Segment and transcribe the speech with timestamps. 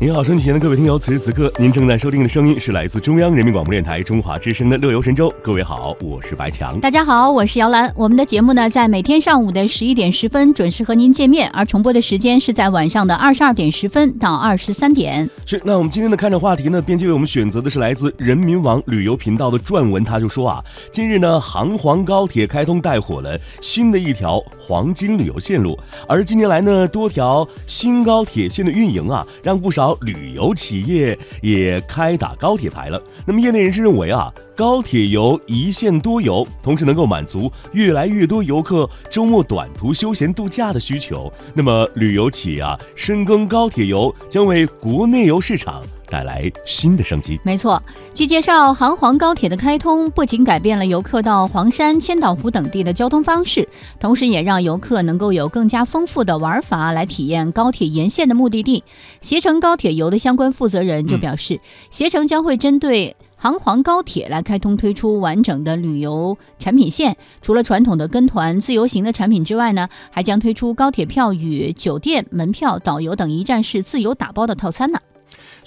[0.00, 5.28] 您好，收听前的各位听友，此时此刻您正在收听的声音是来自中央人民广播电台中华之声的《乐游神州》。
[5.42, 6.78] 各位好，我是白强。
[6.78, 7.92] 大家好，我是姚兰。
[7.96, 15.28] 我们的节目呢，在每天上午的十一点十分准时和您见面，而重播的时间是在晚上的二十二点十分到二十三点。
[15.44, 25.76] 是，那我们今天的看着话题呢，编辑为我们选择的是来自人民网旅游频道的撰文，他就说啊，近日呢，杭黄高铁开通，带火了新的一条黄金旅游线路，
[26.06, 29.87] 而近年来呢，多条新高铁线的运营啊，让不少。
[30.00, 33.02] 旅游企业也开打高铁牌了。
[33.26, 41.32] 那么，业内人士认为啊，高铁游一线多游，同时能够满足越来越多游客周末短途休闲度假的需求。
[41.54, 45.82] 那么，旅游企业啊，深耕高铁游，将为国内游市场。
[46.10, 47.38] 带来新的生机。
[47.42, 47.82] 没错，
[48.14, 53.68] 据介绍，杭黄高铁的开通不仅改变了游客到黄山、千岛湖等地的交通方式，
[54.00, 58.82] 同时也让游客能够有更加丰富的玩法来体验高铁沿线的目的地。
[59.20, 67.16] 携程高铁游的相关负责人就表示，携程将会针对杭黄高铁来开通推出完整的旅游产品线。
[67.40, 74.98] 除了传统的跟团自由行的产品之外呢，还将推出高铁票与酒店门票、导游等一站式自由打包的套餐呢。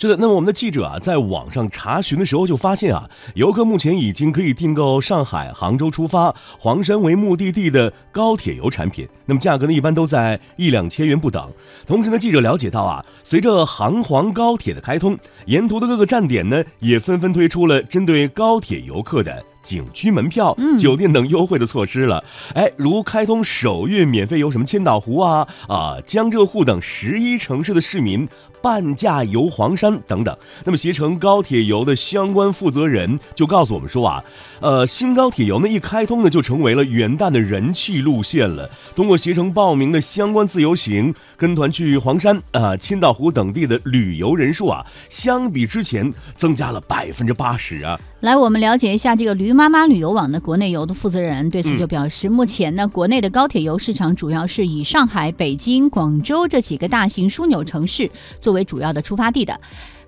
[0.02, 11.48] 是的，那么我们的记者啊，在网上查询的时候就发现啊，游客目前已经可以订购上海、杭州出发、黄山为目的地的高铁游产品，那么价格呢，一般都在一两千元不等。
[11.86, 19.46] 同时呢，记者了解到啊，随着杭黄高铁的开通，沿途的各个站点呢，也纷纷推出了针对高铁游客的。
[19.62, 22.24] 景区门票、酒店等优惠的措施了，
[22.54, 28.28] 哎，如开通首月免费游什么千岛湖啊、啊江浙沪等十一城市的市民
[28.62, 30.36] 半价游黄山等等。
[30.66, 34.24] 那么携程高铁游的相关负责人就告诉我们说啊，
[34.60, 38.70] 呃，新高铁游呢一开通呢就成为了元旦的人气路线了。
[38.96, 48.00] 通过携程报名的相关自由行跟团去黄山啊、千岛湖等地的旅游人数啊，相比之前增加了百分之八十啊。
[48.22, 58.10] 来，我们了解一下这个驴妈妈旅游网的国内游的负责人对此就表示，目前呢，国内的高铁游市场主要是以上海、北京、广州这几个大型枢纽城市
[58.40, 59.60] 作为主要的出发地的。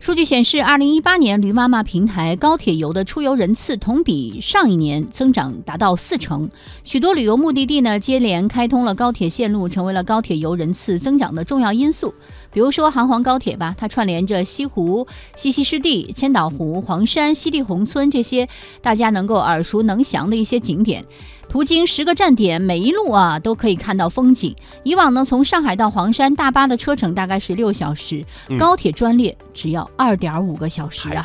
[0.03, 6.49] 数据显示，二零一八年驴妈妈平台高铁游的出游人次同比上一年增长达到四成。
[6.83, 12.13] 许多旅游目的地呢接连开通了高铁线路，成为了高铁游人次增长的重要因素。
[12.51, 18.49] 比如说杭黄高铁吧，它串联着西湖、西溪湿地、千岛湖、黄山、西递宏村这些
[18.81, 21.05] 大家能够耳熟能详的一些景点。
[21.53, 24.55] 途经十个站点，每一路啊都可以看到风景。
[24.81, 28.25] 以往呢，从上海到黄山，大巴的车程大概是六小时，
[28.57, 31.23] 高铁专列只要二点五个小时啊。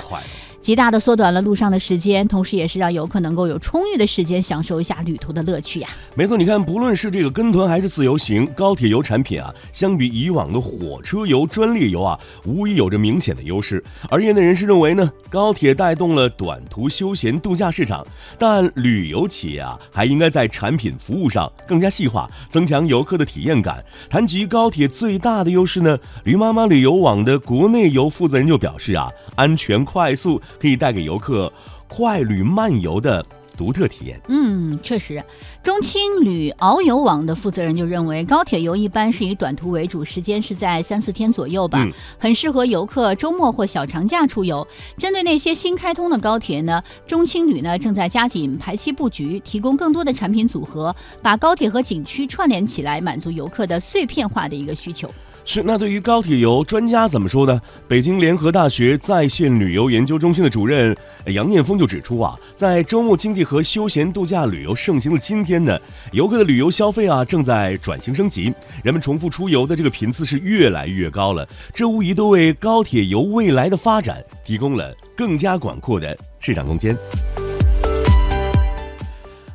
[0.69, 5.89] 极大的缩短了路上的时间，同时也是让游客能够有充裕的时间享受一下旅途的乐趣呀。
[6.15, 13.83] 没错，你看，不论是这个跟团还是自由行，高铁游产品啊，相比以往的火车游、专列游啊，无疑有着明显的优势。
[14.11, 18.07] 而业内人士认为呢，高铁带动了短途休闲度假市场，
[18.39, 23.83] 但旅游企业啊，还应该在产品服务上更加细化，增强游客的体验感。
[24.11, 30.39] 谈及高铁最大的优势呢，驴妈妈旅游网的国内游负责人就表示啊，安全快速。
[30.59, 31.53] 可以带给游客
[31.89, 33.25] 快旅慢游的
[33.57, 34.21] 独特体验。
[34.29, 35.21] 嗯，确实，
[35.65, 41.85] 中青旅遨游网的负责人就认为，高铁游一般是以短途为主，时间是在三四天左右吧，
[42.19, 44.65] 很适合游客周末或小长假出游。
[44.97, 55.13] 针对那些新开通的高铁呢，中青旅呢正在加紧排期布局，提供更多的产品组合，把高铁和景区串联起来，满足游客的碎片化的一个需求。
[55.51, 57.59] 是，那对于高铁游，专家怎么说呢？
[57.89, 60.95] 北京联合大学在线旅游研究中心的主任
[61.29, 65.81] 杨念峰就指出啊，在周末经济和休闲度假旅游盛行的今天呢，
[66.13, 68.53] 游客的旅游消费啊正在转型升级，
[68.85, 76.95] 人们重复出游的这个频次是越来越高了，这无疑都为高铁游未来的发展提供了更加广阔的市场空间。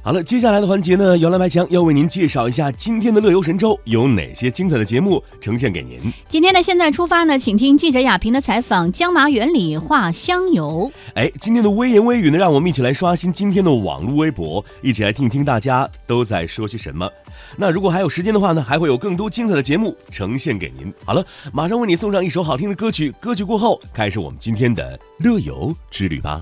[0.06, 6.12] 好了，接下来的环节呢，摇篮白墙要为您介绍一下今天的乐游神州有哪些精彩的节目呈现给您。
[6.28, 10.92] 今天的现在出发呢，请听记者亚平的采访：江麻园里画香油。
[11.16, 17.10] 哎，今天的微言微语呢，让我们一起来刷新今天的网络微博，一起来听听大家都在说些什么。
[17.56, 20.94] 那如果还有时间的话呢，还会有更多精彩的节目呈现给您。
[21.06, 26.42] 好了，马上为你送上一首好听的歌曲，歌曲过后开始我们今天的乐游之旅吧。